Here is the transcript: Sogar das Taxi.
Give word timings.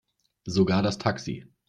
Sogar 0.49 0.81
das 0.81 0.97
Taxi. 0.97 1.43